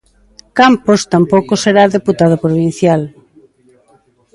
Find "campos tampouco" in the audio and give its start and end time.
0.59-1.53